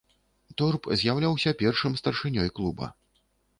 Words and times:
Торп 0.61 0.89
з'яўляўся 1.01 1.53
першым 1.61 2.01
старшынёй 2.01 2.53
клуба. 2.59 2.93